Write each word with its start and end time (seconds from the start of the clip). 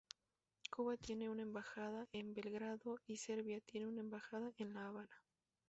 Cuba 0.71 0.97
tiene 0.97 1.29
una 1.29 1.43
embajada 1.43 2.07
en 2.11 2.33
Belgrado 2.33 2.97
y 3.05 3.17
Serbia 3.17 3.61
tiene 3.67 3.85
una 3.85 3.99
embajada 4.01 4.51
en 4.57 4.73
La 4.73 4.87
Habana. 4.87 5.21